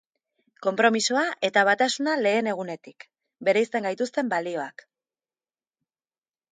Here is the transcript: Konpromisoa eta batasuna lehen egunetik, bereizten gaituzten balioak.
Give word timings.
Konpromisoa 0.67 1.25
eta 1.49 1.63
batasuna 1.69 2.15
lehen 2.21 2.49
egunetik, 2.53 3.07
bereizten 3.49 3.87
gaituzten 3.89 4.35
balioak. 4.35 4.87